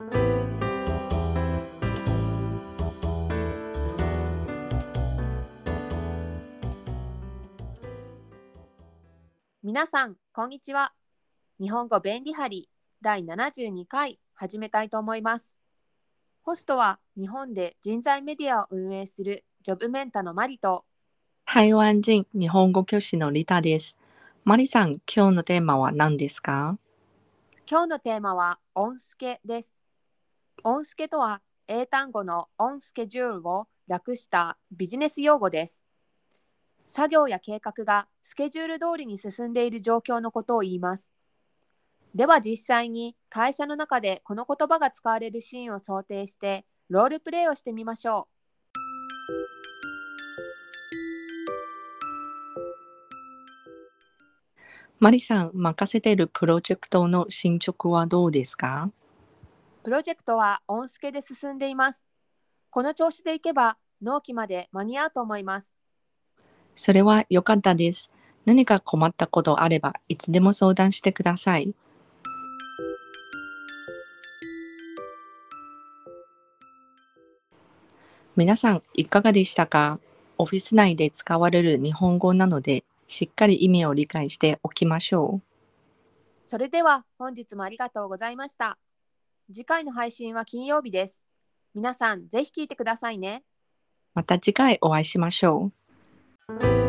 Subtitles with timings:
[0.00, 0.12] 皆
[9.88, 10.92] さん、こんにちは。
[11.60, 12.68] 日本語便利貼り
[13.02, 15.56] 第72回始めたいと思います。
[16.42, 20.84] ホストは日本で人材メディアを運営するジョブメンタのマリと
[21.44, 23.98] 台湾人日本語教師のリタです。
[24.44, 26.78] マリさん、今日のテーマは何ですか？
[27.68, 29.74] 今日のテーマはオンスケです。
[30.64, 35.80] オンスケとは英単語のオンスケジュールを略したビジネス用語です。
[36.86, 41.08] 作業や計画がスケジュール通りに進んでいる状況のことを言います。
[42.14, 48.38] では実際に会社の中でこの言葉が使われるシーンを想定してロールプレイをしてみましょう
[54.98, 58.90] マリさん、任せているプロジェクトの進捗はどうですか？
[59.84, 62.04] プロジェクトはオンスケで進んでいます。
[62.70, 65.72] この調子でいけば納期まで間に合うと思います。
[66.74, 68.10] それは良かったです。
[68.44, 71.74] 何か困ったことあれば、いつでも相談してください。
[78.36, 80.00] 皆さん、いかがでしたか？
[80.36, 85.42] オフィス内で使われる日本語なので、しっかり意味を理解しておきましょう。
[86.46, 88.78] それでは本日もありがとうございました。
[89.52, 91.22] 次回の配信は金曜日です。
[91.74, 93.44] 皆さんぜひ聞いてくださいね。
[94.14, 95.72] また次回お会いしましょ
[96.48, 96.87] う。